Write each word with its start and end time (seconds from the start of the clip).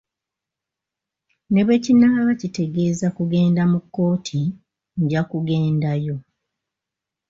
Ne 1.51 1.61
bwe 1.65 1.77
kinaaba 1.83 2.33
kitegeeza 2.41 3.07
kugenda 3.17 3.61
mu 3.71 3.79
kkooti, 3.83 4.41
nja 5.01 5.21
kugendayo. 5.29 6.15